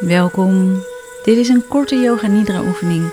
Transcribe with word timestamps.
Welkom. 0.00 0.84
Dit 1.22 1.36
is 1.36 1.48
een 1.48 1.66
korte 1.66 1.96
Yoga 1.96 2.26
Nidra 2.26 2.62
oefening 2.62 3.10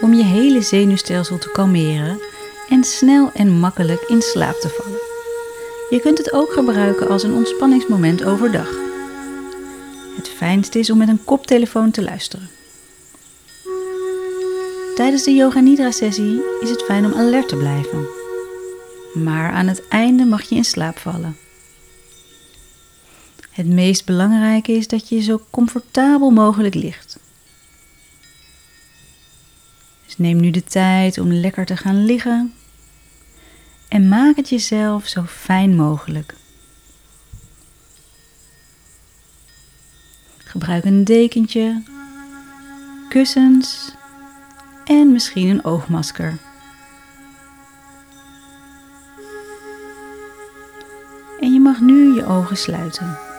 om 0.00 0.14
je 0.14 0.22
hele 0.22 0.62
zenuwstelsel 0.62 1.38
te 1.38 1.50
kalmeren 1.50 2.20
en 2.68 2.84
snel 2.84 3.30
en 3.32 3.58
makkelijk 3.58 4.00
in 4.00 4.22
slaap 4.22 4.54
te 4.54 4.68
vallen. 4.68 4.98
Je 5.90 6.00
kunt 6.00 6.18
het 6.18 6.32
ook 6.32 6.52
gebruiken 6.52 7.08
als 7.08 7.22
een 7.22 7.34
ontspanningsmoment 7.34 8.24
overdag. 8.24 8.68
Het 10.16 10.28
fijnste 10.28 10.78
is 10.78 10.90
om 10.90 10.98
met 10.98 11.08
een 11.08 11.24
koptelefoon 11.24 11.90
te 11.90 12.02
luisteren. 12.02 12.48
Tijdens 14.94 15.24
de 15.24 15.34
Yoga 15.34 15.60
Nidra 15.60 15.90
sessie 15.90 16.40
is 16.60 16.70
het 16.70 16.82
fijn 16.82 17.04
om 17.04 17.14
alert 17.14 17.48
te 17.48 17.56
blijven. 17.56 18.06
Maar 19.14 19.50
aan 19.50 19.66
het 19.66 19.88
einde 19.88 20.24
mag 20.24 20.42
je 20.42 20.54
in 20.54 20.64
slaap 20.64 20.98
vallen. 20.98 21.36
Het 23.60 23.68
meest 23.68 24.04
belangrijke 24.04 24.72
is 24.72 24.88
dat 24.88 25.08
je 25.08 25.20
zo 25.20 25.42
comfortabel 25.50 26.30
mogelijk 26.30 26.74
ligt. 26.74 27.18
Dus 30.04 30.18
neem 30.18 30.40
nu 30.40 30.50
de 30.50 30.64
tijd 30.64 31.18
om 31.18 31.32
lekker 31.32 31.66
te 31.66 31.76
gaan 31.76 32.04
liggen 32.04 32.54
en 33.88 34.08
maak 34.08 34.36
het 34.36 34.48
jezelf 34.48 35.06
zo 35.06 35.24
fijn 35.24 35.76
mogelijk. 35.76 36.34
Gebruik 40.44 40.84
een 40.84 41.04
dekentje, 41.04 41.82
kussens 43.08 43.92
en 44.84 45.12
misschien 45.12 45.48
een 45.48 45.64
oogmasker. 45.64 46.38
En 51.40 51.52
je 51.52 51.60
mag 51.60 51.80
nu 51.80 52.14
je 52.14 52.26
ogen 52.26 52.56
sluiten. 52.56 53.29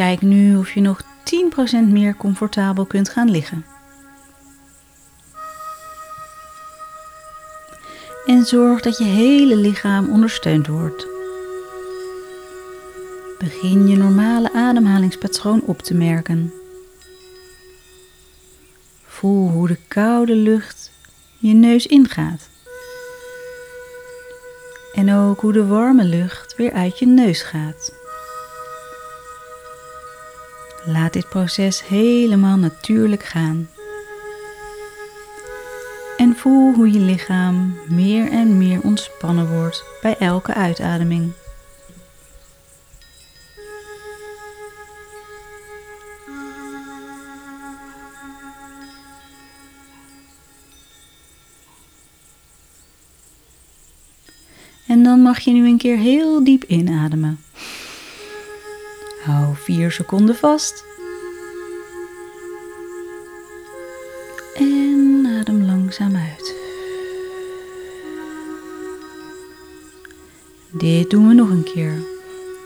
Kijk 0.00 0.20
nu 0.20 0.56
of 0.56 0.72
je 0.72 0.80
nog 0.80 1.02
10% 1.02 1.88
meer 1.88 2.16
comfortabel 2.16 2.84
kunt 2.84 3.08
gaan 3.08 3.30
liggen. 3.30 3.64
En 8.26 8.44
zorg 8.44 8.80
dat 8.80 8.98
je 8.98 9.04
hele 9.04 9.56
lichaam 9.56 10.10
ondersteund 10.10 10.66
wordt. 10.66 11.06
Begin 13.38 13.88
je 13.88 13.96
normale 13.96 14.52
ademhalingspatroon 14.52 15.62
op 15.64 15.82
te 15.82 15.94
merken. 15.94 16.52
Voel 19.06 19.48
hoe 19.48 19.68
de 19.68 19.78
koude 19.88 20.34
lucht 20.34 20.90
je 21.38 21.54
neus 21.54 21.86
ingaat. 21.86 22.48
En 24.92 25.14
ook 25.14 25.40
hoe 25.40 25.52
de 25.52 25.66
warme 25.66 26.04
lucht 26.04 26.56
weer 26.56 26.72
uit 26.72 26.98
je 26.98 27.06
neus 27.06 27.42
gaat. 27.42 27.99
Laat 30.84 31.12
dit 31.12 31.28
proces 31.28 31.86
helemaal 31.88 32.56
natuurlijk 32.56 33.24
gaan. 33.24 33.68
En 36.16 36.36
voel 36.36 36.74
hoe 36.74 36.92
je 36.92 36.98
lichaam 36.98 37.78
meer 37.88 38.30
en 38.30 38.58
meer 38.58 38.80
ontspannen 38.82 39.52
wordt 39.58 39.84
bij 40.02 40.16
elke 40.18 40.54
uitademing. 40.54 41.32
En 54.86 55.02
dan 55.02 55.20
mag 55.20 55.38
je 55.38 55.52
nu 55.52 55.66
een 55.66 55.78
keer 55.78 55.96
heel 55.96 56.44
diep 56.44 56.64
inademen. 56.64 57.40
Hou 59.30 59.54
4 59.54 59.92
seconden 59.92 60.34
vast. 60.36 60.84
En 64.54 65.26
adem 65.38 65.64
langzaam 65.64 66.16
uit. 66.16 66.54
Dit 70.70 71.10
doen 71.10 71.28
we 71.28 71.34
nog 71.34 71.50
een 71.50 71.64
keer. 71.64 71.92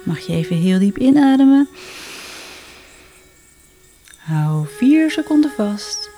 Mag 0.04 0.20
je 0.20 0.32
even 0.32 0.56
heel 0.56 0.78
diep 0.78 0.98
inademen. 0.98 1.68
Hou 4.16 4.66
4 4.66 5.10
seconden 5.10 5.50
vast. 5.50 6.10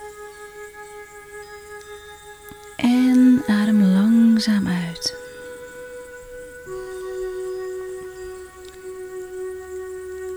En 2.77 3.43
adem 3.47 3.83
langzaam 3.83 4.67
uit. 4.67 4.86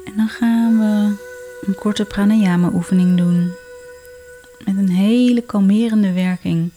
En 0.09 0.15
dan 0.17 0.29
gaan 0.29 0.79
we 0.79 1.15
een 1.67 1.75
korte 1.75 2.05
pranayama 2.05 2.69
oefening 2.73 3.17
doen. 3.17 3.51
Met 4.65 4.77
een 4.77 4.89
hele 4.89 5.41
kalmerende 5.41 6.13
werking 6.13 6.71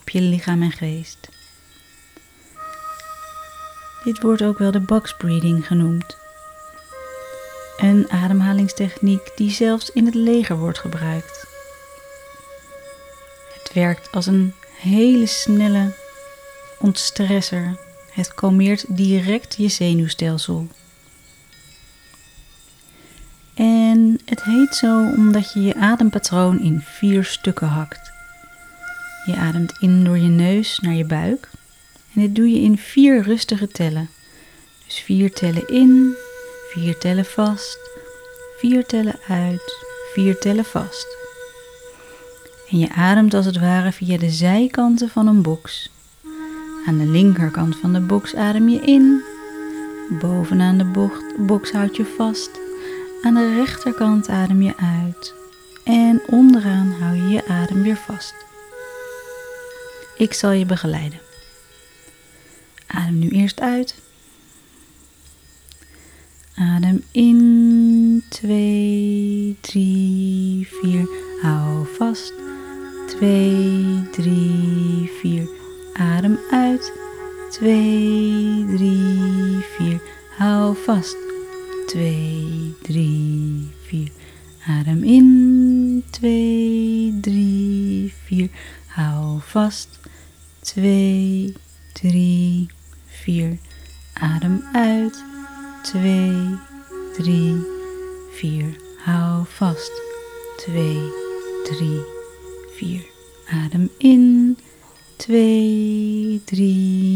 op 0.00 0.08
je 0.08 0.20
lichaam 0.20 0.62
en 0.62 0.72
geest. 0.72 1.28
Dit 4.04 4.22
wordt 4.22 4.42
ook 4.42 4.58
wel 4.58 4.70
de 4.70 4.80
box 4.80 5.16
breathing 5.16 5.66
genoemd. 5.66 6.16
Een 7.76 8.10
ademhalingstechniek 8.10 9.32
die 9.36 9.50
zelfs 9.50 9.90
in 9.90 10.04
het 10.04 10.14
leger 10.14 10.56
wordt 10.56 10.78
gebruikt. 10.78 11.46
Het 13.52 13.72
werkt 13.72 14.12
als 14.12 14.26
een 14.26 14.54
hele 14.78 15.26
snelle 15.26 15.94
ontstresser. 16.78 17.78
Het 18.12 18.34
kalmeert 18.34 18.84
direct 18.88 19.54
je 19.56 19.68
zenuwstelsel. 19.68 20.68
En 23.54 24.20
het 24.42 24.52
heet 24.52 24.74
zo 24.74 25.00
omdat 25.16 25.52
je 25.52 25.62
je 25.62 25.74
adempatroon 25.74 26.60
in 26.60 26.80
vier 26.80 27.24
stukken 27.24 27.66
hakt. 27.66 28.12
Je 29.26 29.36
ademt 29.36 29.74
in 29.80 30.04
door 30.04 30.18
je 30.18 30.28
neus 30.28 30.78
naar 30.78 30.94
je 30.94 31.04
buik. 31.04 31.48
En 32.14 32.20
dit 32.20 32.34
doe 32.34 32.50
je 32.50 32.60
in 32.60 32.78
vier 32.78 33.22
rustige 33.22 33.68
tellen. 33.68 34.08
Dus 34.84 34.98
vier 34.98 35.32
tellen 35.32 35.68
in, 35.68 36.14
vier 36.70 36.98
tellen 36.98 37.24
vast, 37.24 37.78
vier 38.58 38.86
tellen 38.86 39.18
uit, 39.28 39.84
vier 40.12 40.38
tellen 40.38 40.64
vast. 40.64 41.06
En 42.70 42.78
je 42.78 42.92
ademt 42.92 43.34
als 43.34 43.46
het 43.46 43.58
ware 43.58 43.92
via 43.92 44.18
de 44.18 44.30
zijkanten 44.30 45.08
van 45.08 45.26
een 45.26 45.42
box. 45.42 45.90
Aan 46.86 46.98
de 46.98 47.06
linkerkant 47.06 47.76
van 47.76 47.92
de 47.92 48.00
box 48.00 48.34
adem 48.34 48.68
je 48.68 48.80
in. 48.80 49.22
Bovenaan 50.20 50.78
de 50.78 50.84
bocht, 50.84 51.36
box 51.36 51.72
houd 51.72 51.96
je 51.96 52.04
vast. 52.16 52.61
Aan 53.22 53.34
de 53.34 53.54
rechterkant 53.54 54.28
adem 54.28 54.62
je 54.62 54.76
uit. 54.76 55.34
En 55.84 56.22
onderaan 56.26 56.92
hou 57.00 57.16
je 57.16 57.28
je 57.28 57.46
adem 57.46 57.82
weer 57.82 57.96
vast. 57.96 58.34
Ik 60.16 60.32
zal 60.32 60.50
je 60.50 60.66
begeleiden. 60.66 61.20
Adem 62.86 63.18
nu 63.18 63.28
eerst 63.28 63.60
uit. 63.60 63.94
Adem 66.54 67.04
in, 67.10 68.24
2, 68.28 69.56
3, 69.60 70.68
4. 70.70 71.08
Hou 71.42 71.86
vast. 71.96 72.32
2, 73.06 74.08
3, 74.10 75.10
4. 75.20 75.48
Adem 75.92 76.38
uit. 76.50 76.92
2, 77.50 78.64
3, 78.76 79.64
4. 79.78 80.00
Hou 80.36 80.76
vast. 80.84 81.16
2, 81.86 82.41
2, 90.74 91.52
3, 91.92 92.66
4. 93.06 93.58
Adem 94.14 94.62
uit. 94.72 95.24
2, 95.82 96.58
3, 97.16 97.56
4. 98.32 98.76
Hou 99.04 99.44
vast. 99.44 99.92
2, 100.56 100.96
3, 101.64 102.00
4. 102.76 103.04
Adem 103.64 103.90
in. 103.98 104.56
2, 105.16 106.40
3, 106.44 107.11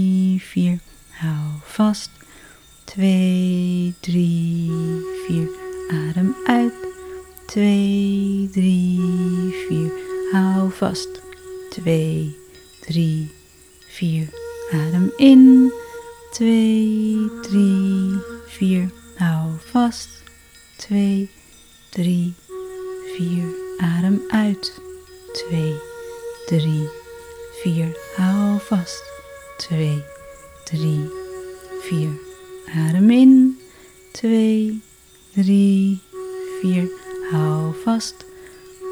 4, 36.77 36.89
hou 37.31 37.73
vast. 37.85 38.25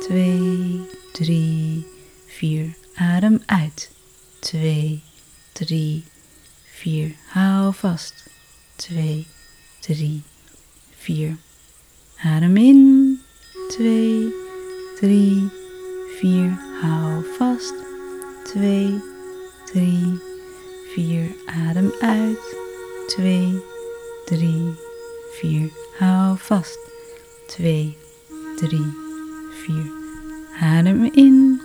2, 0.08 0.86
3, 1.12 1.86
4, 2.26 2.76
adem 2.94 3.42
uit. 3.46 3.90
2, 4.40 5.02
3, 5.52 6.04
4, 6.64 7.14
hou 7.34 7.72
vast. 7.72 8.14
2, 8.76 9.26
3, 9.80 10.22
4. 10.96 11.36
Adem 12.22 12.56
in. 12.56 13.20
2, 13.68 14.32
3, 15.00 15.50
4, 16.20 16.58
hou 16.80 17.24
vast. 17.38 17.74
2, 18.44 19.00
3, 19.72 20.20
4, 20.94 21.34
adem 21.68 21.92
uit. 22.00 22.56
2, 23.08 23.62
3, 24.26 24.74
4, 25.40 25.70
hou 25.98 26.36
vast. 26.38 26.93
Twee, 27.46 27.96
drie, 28.56 28.94
vier. 29.50 29.90
Adem 30.60 31.04
in. 31.14 31.60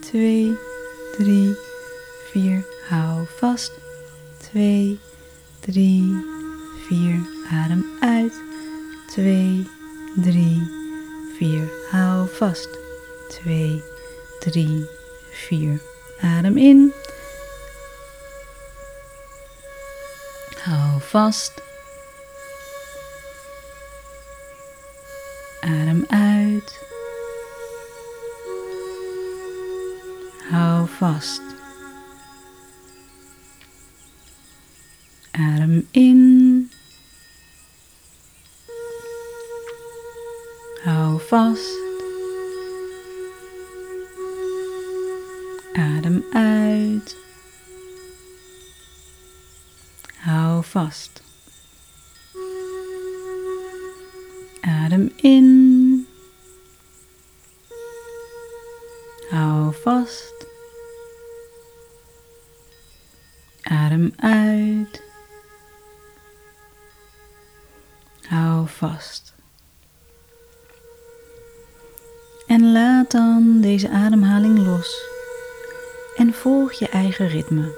Twee, 0.00 0.56
drie, 1.18 1.56
vier. 2.32 2.64
Hou 2.88 3.26
vast. 3.36 3.72
Twee, 4.38 4.98
drie, 5.60 6.16
vier. 6.86 7.20
Adem 7.50 7.84
uit. 8.00 8.32
Twee, 9.06 9.66
drie, 10.22 10.62
vier. 11.38 11.68
Hou 11.90 12.28
vast. 12.28 12.68
Twee, 13.28 13.82
drie, 14.40 14.86
vier. 15.30 15.80
Adem 16.20 16.56
in. 16.56 16.92
Hou 20.64 21.00
vast. 21.00 21.65
Uit. 26.08 26.84
Hou 30.50 30.86
vast. 30.88 31.42
Adem 35.30 35.88
in. 35.90 36.70
Hou 40.84 41.20
vast. 41.20 41.78
Adem 45.72 46.24
uit. 46.32 47.16
Hou 50.16 50.64
vast. 50.64 51.22
Adem 54.60 55.12
in. 55.16 55.65
Vast. 59.86 60.46
Adem 63.62 64.12
uit. 64.16 65.02
Hou 68.28 68.68
vast. 68.68 69.34
En 72.46 72.72
laat 72.72 73.10
dan 73.10 73.60
deze 73.60 73.88
ademhaling 73.88 74.58
los 74.58 75.04
en 76.16 76.34
volg 76.34 76.72
je 76.72 76.88
eigen 76.88 77.28
ritme. 77.28 77.74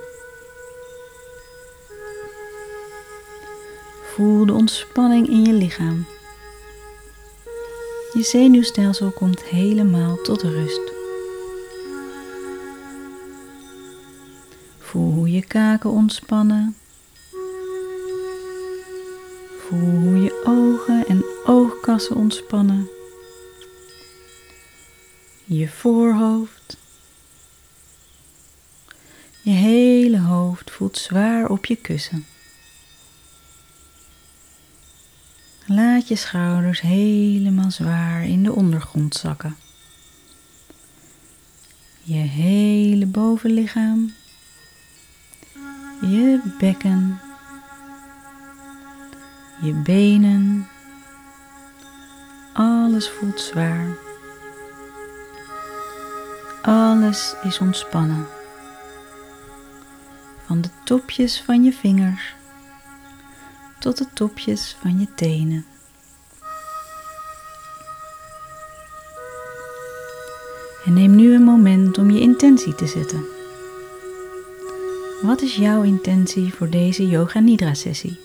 Voel 4.03 4.47
de 4.47 4.53
ontspanning 4.53 5.29
in 5.29 5.45
je 5.45 5.53
lichaam. 5.53 6.07
Je 8.13 8.23
zenuwstelsel 8.23 9.11
komt 9.11 9.43
helemaal 9.43 10.17
tot 10.23 10.43
rust. 10.43 10.98
Voel 14.89 15.13
hoe 15.13 15.31
je 15.31 15.43
kaken 15.43 15.91
ontspannen. 15.91 16.77
Voel 19.59 19.91
hoe 19.91 20.23
je 20.23 20.43
ogen 20.47 21.07
en 21.07 21.25
oogkassen 21.45 22.17
ontspannen. 22.17 22.89
Je 25.45 25.69
voorhoofd. 25.69 26.77
Je 29.43 29.51
hele 29.51 30.21
hoofd 30.21 30.71
voelt 30.71 30.99
zwaar 30.99 31.49
op 31.49 31.65
je 31.67 31.77
kussen. 31.77 32.27
Laat 35.67 36.09
je 36.09 36.17
schouders 36.17 36.81
helemaal 36.81 37.71
zwaar 37.71 38.25
in 38.25 38.43
de 38.43 38.53
ondergrond 38.53 39.15
zakken. 39.15 39.57
Je 42.03 42.15
hele 42.15 43.07
bovenlichaam. 43.07 44.13
Je 46.01 46.41
bekken. 46.59 47.21
Je 49.61 49.73
benen. 49.73 50.69
Alles 52.53 53.11
voelt 53.11 53.41
zwaar. 53.41 53.97
Alles 56.63 57.35
is 57.43 57.59
ontspannen. 57.59 58.27
Van 60.47 60.61
de 60.61 60.71
topjes 60.85 61.43
van 61.43 61.65
je 61.65 61.73
vingers 61.73 62.37
tot 63.79 63.99
de 63.99 64.07
topjes 64.13 64.77
van 64.81 65.01
je 65.01 65.07
tenen. 65.15 65.67
En 70.85 70.95
neem 70.95 71.15
nu 71.15 71.35
een 71.35 71.43
moment 71.43 71.99
om 71.99 72.11
je 72.11 72.21
intentie 72.21 72.75
te 72.75 72.87
zetten. 72.87 73.38
Wat 75.29 75.43
is 75.43 75.57
jouw 75.57 75.83
intentie 75.83 76.55
voor 76.55 76.71
deze 76.71 77.09
Yoga 77.09 77.39
Nidra 77.39 77.75
sessie? 77.75 78.19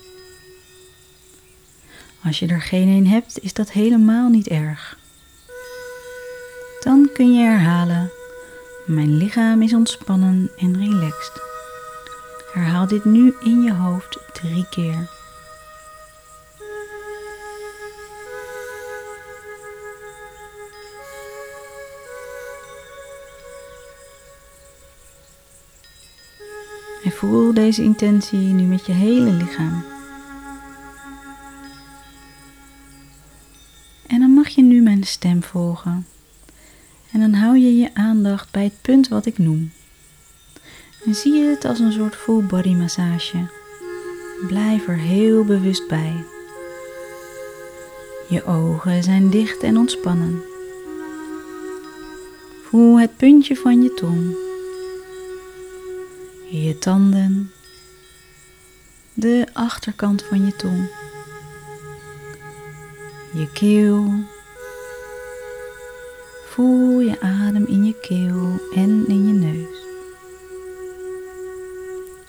Als 2.23 2.39
je 2.39 2.47
er 2.47 2.61
geen 2.61 2.87
een 2.87 3.07
hebt, 3.07 3.39
is 3.39 3.53
dat 3.53 3.71
helemaal 3.71 4.29
niet 4.29 4.47
erg. 4.47 4.97
Dan 6.83 7.09
kun 7.13 7.33
je 7.33 7.43
herhalen: 7.43 8.11
Mijn 8.85 9.17
lichaam 9.17 9.61
is 9.61 9.73
ontspannen 9.73 10.51
en 10.57 10.77
relaxed. 10.77 11.41
Herhaal 12.53 12.87
dit 12.87 13.05
nu 13.05 13.33
in 13.43 13.61
je 13.61 13.73
hoofd 13.73 14.19
drie 14.33 14.65
keer. 14.69 15.12
Voel 27.29 27.53
deze 27.53 27.83
intentie 27.83 28.39
nu 28.39 28.63
met 28.63 28.85
je 28.85 28.91
hele 28.91 29.31
lichaam. 29.31 29.83
En 34.07 34.19
dan 34.19 34.31
mag 34.31 34.47
je 34.47 34.61
nu 34.61 34.81
mijn 34.81 35.03
stem 35.03 35.43
volgen. 35.43 36.07
En 37.11 37.19
dan 37.19 37.33
hou 37.33 37.57
je 37.57 37.77
je 37.77 37.89
aandacht 37.93 38.51
bij 38.51 38.63
het 38.63 38.81
punt 38.81 39.07
wat 39.07 39.25
ik 39.25 39.37
noem. 39.37 39.71
En 41.05 41.15
zie 41.15 41.33
je 41.33 41.45
het 41.45 41.65
als 41.65 41.79
een 41.79 41.91
soort 41.91 42.15
full 42.15 42.41
body 42.41 42.73
massage. 42.73 43.47
Blijf 44.47 44.87
er 44.87 44.97
heel 44.97 45.43
bewust 45.43 45.87
bij. 45.87 46.23
Je 48.29 48.45
ogen 48.45 49.03
zijn 49.03 49.29
dicht 49.29 49.63
en 49.63 49.77
ontspannen. 49.77 50.41
Voel 52.63 52.99
het 52.99 53.17
puntje 53.17 53.55
van 53.55 53.81
je 53.81 53.93
tong 53.93 54.42
je 56.61 56.77
tanden, 56.77 57.51
de 59.13 59.47
achterkant 59.53 60.23
van 60.23 60.45
je 60.45 60.55
tong, 60.55 60.89
je 63.33 63.51
keel. 63.51 64.31
Voel 66.49 66.99
je 66.99 67.21
adem 67.21 67.65
in 67.65 67.85
je 67.85 67.99
keel 67.99 68.59
en 68.75 69.07
in 69.07 69.27
je 69.27 69.33
neus. 69.33 69.77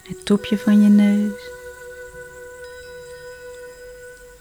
Het 0.03 0.25
topje 0.25 0.59
van 0.59 0.83
je 0.83 0.89
neus. 0.89 1.51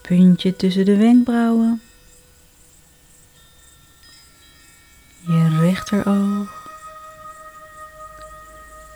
Puntje 0.02 0.56
tussen 0.56 0.86
de 0.86 0.98
wenkbrauwen. 0.98 1.82
Je 5.28 5.60
rechteroog 5.60 6.63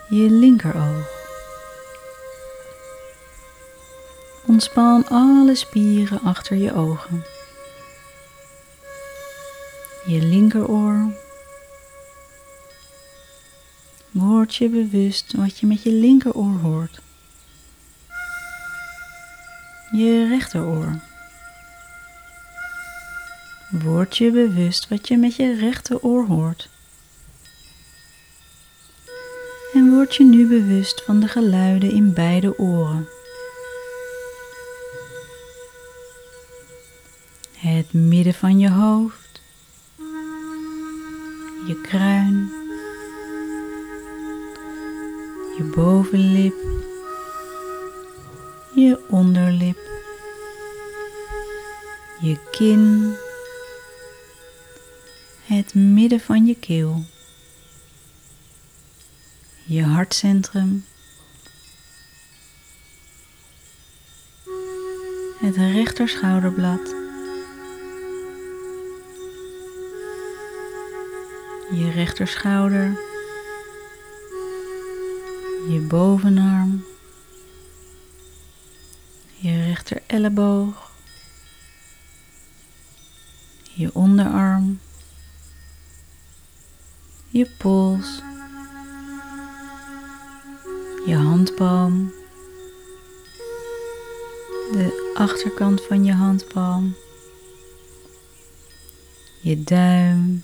je 0.09 0.29
linkeroog. 0.29 1.15
Ontspan 4.45 5.07
alle 5.07 5.55
spieren 5.55 6.21
achter 6.21 6.57
je 6.57 6.73
ogen. 6.73 7.23
Je 10.05 10.21
linkeroor. 10.21 11.11
Word 14.11 14.55
je 14.55 14.69
bewust 14.69 15.33
wat 15.33 15.59
je 15.59 15.67
met 15.67 15.83
je 15.83 15.91
linkeroor 15.91 16.59
hoort. 16.59 16.99
Je 19.91 20.27
rechteroor. 20.27 20.99
Word 23.69 24.17
je 24.17 24.31
bewust 24.31 24.87
wat 24.87 25.07
je 25.07 25.17
met 25.17 25.35
je 25.35 25.55
rechteroor 25.55 26.25
hoort. 26.25 26.69
Word 29.97 30.15
je 30.15 30.23
nu 30.23 30.47
bewust 30.47 31.03
van 31.03 31.19
de 31.19 31.27
geluiden 31.27 31.91
in 31.91 32.13
beide 32.13 32.59
oren. 32.59 33.07
Het 37.57 37.93
midden 37.93 38.33
van 38.33 38.59
je 38.59 38.69
hoofd, 38.69 39.41
je 41.67 41.81
kruin, 41.81 42.51
je 45.57 45.71
bovenlip, 45.75 46.55
je 48.75 48.99
onderlip, 49.09 49.79
je 52.19 52.37
kin, 52.51 53.13
het 55.43 55.73
midden 55.73 56.19
van 56.19 56.45
je 56.45 56.55
keel, 56.55 57.03
je 59.67 59.83
hartcentrum, 59.83 60.85
het 65.39 65.55
rechterschouderblad, 65.55 66.87
je 71.71 71.91
rechterschouder, 71.93 72.99
je 75.69 75.85
bovenarm, 75.87 76.83
je 79.35 79.63
rechter 79.63 80.01
elleboog, 80.05 80.91
je 83.73 83.93
onderarm, 83.93 84.79
je 87.27 87.49
pols, 87.57 88.21
je 91.07 91.15
handpalm, 91.15 92.13
de 94.71 95.13
achterkant 95.13 95.81
van 95.81 96.05
je 96.05 96.13
handpalm, 96.13 96.95
je 99.41 99.63
duim, 99.63 100.43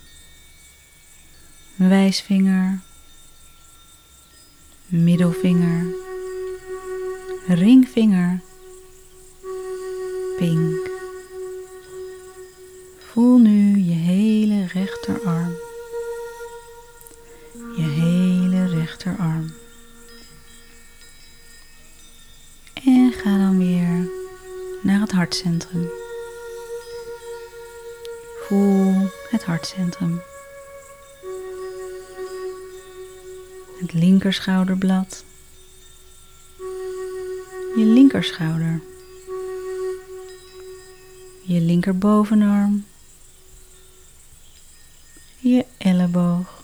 wijsvinger, 1.75 2.79
middelvinger, 4.87 5.85
ringvinger, 7.47 8.41
pink. 10.37 10.89
Voel 12.97 13.37
nu 13.37 13.79
je 13.79 13.93
hele 13.93 14.65
rechterarm. 14.65 15.62
Voel 28.47 29.09
het 29.29 29.43
hartcentrum. 29.43 30.21
Het 33.79 33.93
linkerschouderblad. 33.93 35.23
Je 37.75 37.85
linkerschouder. 37.85 38.81
Je 41.41 41.61
linkerbovenarm. 41.61 42.85
Je 45.39 45.65
elleboog. 45.77 46.63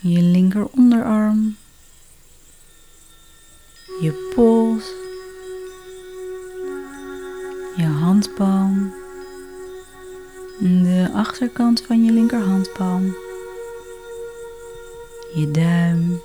Je 0.00 0.22
linker 0.22 0.66
onderarm. 0.66 1.56
Je 4.00 4.32
pols. 4.34 5.07
Je 7.78 7.86
handpalm. 7.86 8.94
De 10.58 11.08
achterkant 11.14 11.80
van 11.80 12.04
je 12.04 12.12
linkerhandpalm. 12.12 13.14
Je 15.34 15.50
duim. 15.50 16.20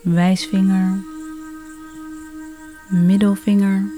Wijsvinger. 0.00 1.04
Middelvinger. 2.88 3.90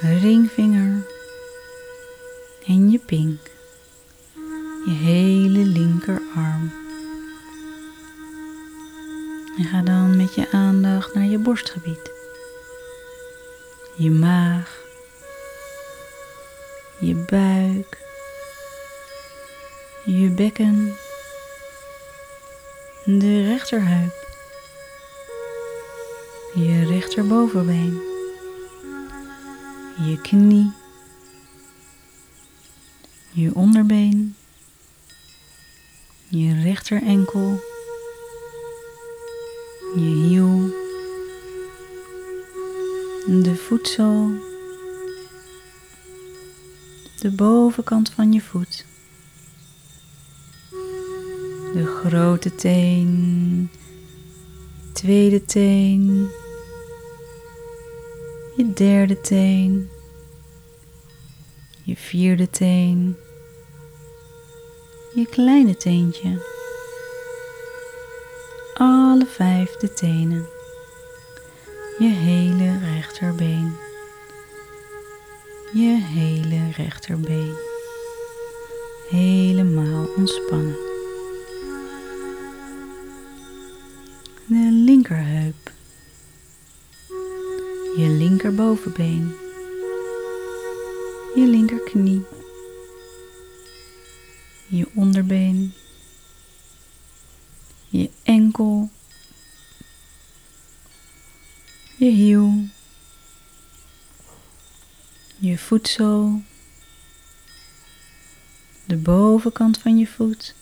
Ringvinger. 0.00 1.06
En 2.66 2.90
je 2.90 2.98
pink. 2.98 3.40
Je 4.84 4.90
hele 4.90 5.64
linkerarm. 5.66 6.72
En 9.58 9.64
ga 9.64 9.82
dan 9.82 10.16
met 10.16 10.34
je 10.34 10.50
aandacht 10.50 11.14
naar 11.14 11.24
je 11.24 11.38
borstgebied. 11.38 12.13
Je 13.96 14.10
maag. 14.10 14.82
Je 16.98 17.14
buik. 17.14 17.98
Je 20.04 20.28
bekken. 20.28 20.96
De 23.04 23.44
rechterheup. 23.44 24.26
Je 26.54 26.84
rechterbovenbeen. 26.86 28.00
Je 30.06 30.20
knie. 30.22 30.72
Je 33.30 33.54
onderbeen. 33.54 34.36
Je 36.28 36.62
rechterenkel. 36.62 37.60
Je 39.94 40.00
hiel. 40.00 40.83
De 43.26 43.56
voetzool. 43.56 44.30
De 47.20 47.30
bovenkant 47.30 48.10
van 48.10 48.32
je 48.32 48.40
voet. 48.40 48.86
De 51.74 52.00
grote 52.02 52.54
teen. 52.54 53.70
Tweede 54.92 55.44
teen. 55.44 56.28
Je 58.56 58.72
derde 58.72 59.20
teen. 59.20 59.88
Je 61.82 61.96
vierde 61.96 62.50
teen. 62.50 63.16
Je 65.14 65.26
kleine 65.26 65.76
teentje. 65.76 66.42
Alle 68.74 69.26
vijf 69.26 69.76
de 69.76 69.92
tenen. 69.92 70.53
Je 71.98 72.08
hele 72.08 72.78
rechterbeen. 72.78 73.76
Je 75.72 75.98
hele 76.00 76.70
rechterbeen. 76.76 77.54
Helemaal 79.08 80.06
ontspannen. 80.16 80.76
De 84.46 84.68
linkerheup. 84.70 85.72
Je 87.96 88.08
linkerbovenbeen. 88.18 89.34
Je 91.34 91.46
linkerknie. 91.46 92.22
Je 94.66 94.86
onderbeen. 94.94 95.72
Je 97.88 98.10
enkel. 98.22 98.88
Je 102.04 102.10
hiel. 102.10 102.64
Je 105.36 105.58
voetzool. 105.58 106.42
De 108.84 108.96
bovenkant 108.96 109.78
van 109.78 109.98
je 109.98 110.06
voet. 110.06 110.54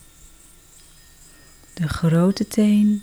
De 1.75 1.89
grote 1.89 2.49
teen. 2.49 3.03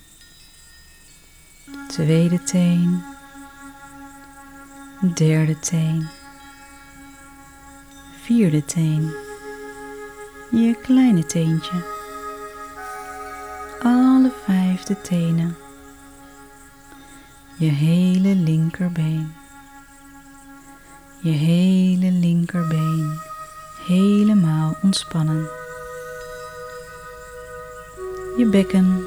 Tweede 1.87 2.43
teen. 2.43 3.03
Derde 5.13 5.59
teen. 5.59 6.07
Vierde 8.21 8.65
teen. 8.65 9.11
Je 10.51 10.75
kleine 10.81 11.25
teentje. 11.25 11.85
Alle 13.79 14.31
vijfde 14.45 15.01
tenen 15.01 15.57
je 17.59 17.69
hele 17.69 18.35
linkerbeen. 18.35 19.33
Je 21.21 21.29
hele 21.29 22.11
linkerbeen 22.11 23.19
helemaal 23.85 24.75
ontspannen. 24.81 25.49
Je 28.37 28.47
bekken. 28.51 29.03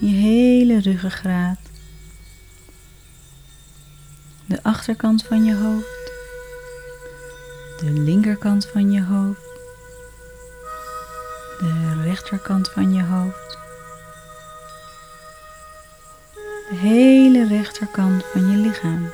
Je 0.00 0.06
hele 0.06 0.80
ruggengraat. 0.80 1.58
De 4.46 4.62
achterkant 4.62 5.24
van 5.24 5.44
je 5.44 5.54
hoofd. 5.54 6.12
De 7.80 7.90
linkerkant 7.90 8.66
van 8.66 8.90
je 8.90 9.02
hoofd 9.02 9.47
rechterkant 12.18 12.70
van 12.70 12.94
je 12.94 13.02
hoofd, 13.02 13.58
de 16.68 16.76
hele 16.76 17.46
rechterkant 17.46 18.24
van 18.32 18.50
je 18.50 18.56
lichaam, 18.56 19.10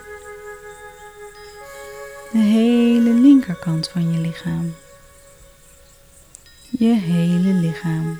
de 2.33 2.39
hele 2.39 3.11
linkerkant 3.11 3.89
van 3.89 4.13
je 4.13 4.19
lichaam, 4.19 4.75
je 6.71 6.95
hele 6.95 7.53
lichaam. 7.53 8.19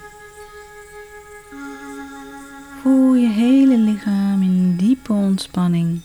Voel 2.83 3.15
je 3.15 3.29
hele 3.29 3.77
lichaam 3.77 4.43
in 4.43 4.77
diepe 4.77 5.13
ontspanning. 5.13 6.01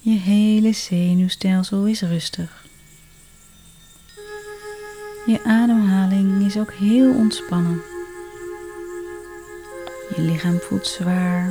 Je 0.00 0.18
hele 0.18 0.72
zenuwstelsel 0.72 1.86
is 1.86 2.00
rustig. 2.00 2.67
Je 5.28 5.44
ademhaling 5.44 6.46
is 6.46 6.58
ook 6.58 6.72
heel 6.72 7.14
ontspannen. 7.14 7.82
Je 10.16 10.22
lichaam 10.22 10.58
voelt 10.58 10.86
zwaar. 10.86 11.48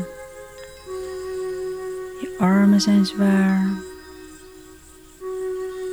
Je 2.21 2.35
armen 2.37 2.81
zijn 2.81 3.05
zwaar. 3.05 3.69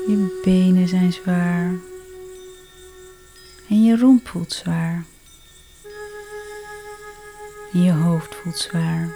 Je 0.07 0.41
benen 0.45 0.89
zijn 0.89 1.13
zwaar. 1.13 1.75
En 3.69 3.85
je 3.85 3.97
romp 3.97 4.29
voelt 4.29 4.53
zwaar. 4.53 5.05
Je 7.73 7.93
hoofd 7.93 8.35
voelt 8.35 8.59
zwaar. 8.59 9.15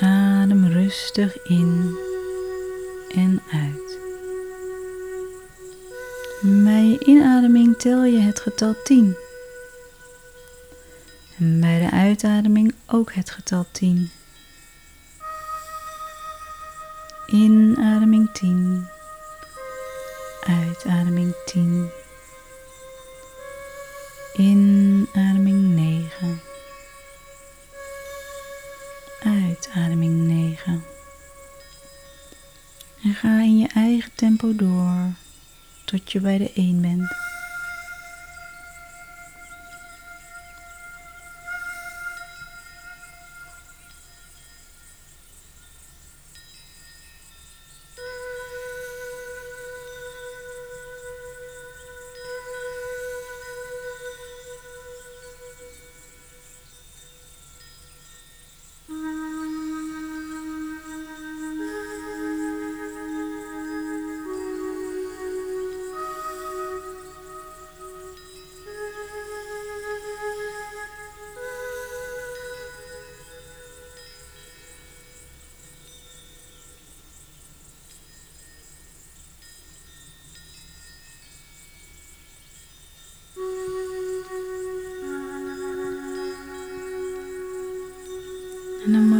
Adem 0.00 0.66
rustig 0.66 1.42
in 1.44 1.96
en 3.08 3.42
uit. 3.52 3.85
Bij 6.48 6.84
je 6.84 6.98
inademing 7.04 7.78
tel 7.78 8.04
je 8.04 8.18
het 8.18 8.40
getal 8.40 8.74
10. 8.84 9.16
En 11.38 11.60
bij 11.60 11.78
de 11.78 11.90
uitademing 11.90 12.74
ook 12.86 13.12
het 13.12 13.30
getal 13.30 13.66
10. 13.70 14.10
Inademing 17.26 18.32
10. 18.32 18.88
Uitademing 20.40 21.34
10. 21.44 21.90
Inademing 24.36 25.74
9. 25.74 26.40
Uitademing 29.20 30.26
9. 30.26 30.84
En 33.02 33.14
ga 33.14 33.40
in 33.40 33.58
je 33.58 33.68
eigen 33.74 34.10
tempo 34.14 34.56
door 34.56 35.14
tot 35.86 36.12
je 36.12 36.20
bij 36.20 36.38
de 36.38 36.50
1 36.54 36.80
bent. 36.80 37.25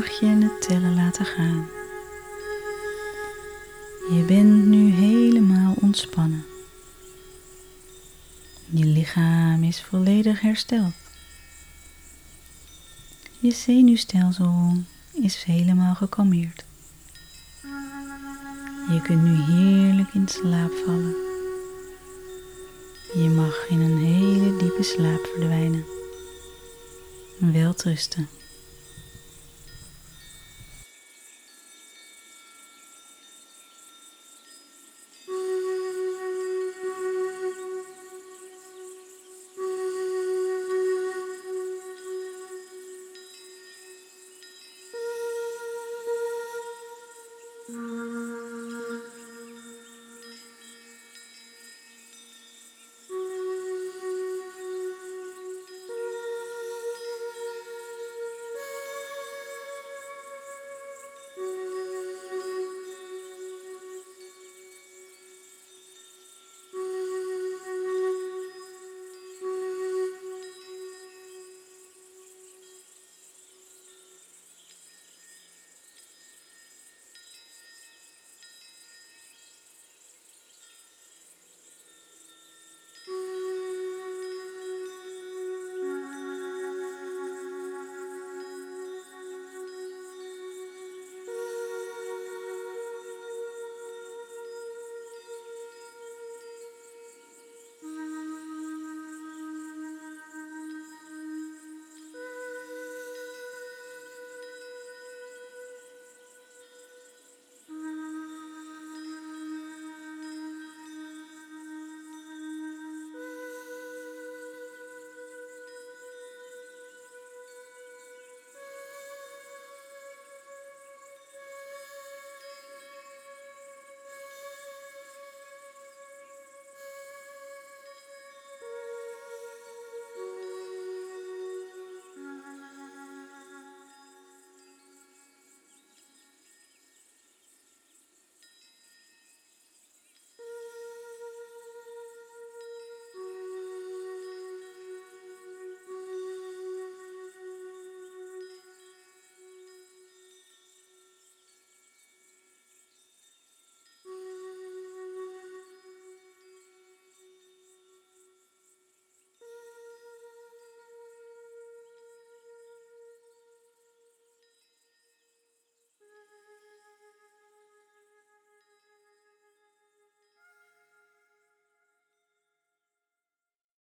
Mag 0.07 0.21
je 0.21 0.27
het 0.27 0.61
tellen 0.61 0.95
laten 0.95 1.25
gaan. 1.25 1.69
Je 4.11 4.25
bent 4.27 4.66
nu 4.66 4.90
helemaal 4.90 5.75
ontspannen. 5.81 6.45
Je 8.66 8.85
lichaam 8.85 9.62
is 9.62 9.83
volledig 9.83 10.40
hersteld. 10.40 10.92
Je 13.38 13.53
zenuwstelsel 13.53 14.77
is 15.12 15.45
helemaal 15.45 15.95
gekalmeerd. 15.95 16.64
Je 18.88 19.01
kunt 19.03 19.23
nu 19.23 19.35
heerlijk 19.35 20.14
in 20.14 20.29
slaap 20.29 20.73
vallen. 20.85 21.14
Je 23.14 23.29
mag 23.35 23.69
in 23.69 23.81
een 23.81 23.99
hele 23.99 24.57
diepe 24.57 24.83
slaap 24.83 25.27
verdwijnen. 25.35 25.85
Welterusten. 27.38 28.21
Mm-hmm. 28.21 28.45